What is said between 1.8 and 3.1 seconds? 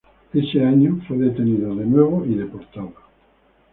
nuevo y fue deportado.